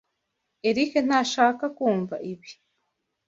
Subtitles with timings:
[0.69, 2.49] Eric ntashaka kumva ibi.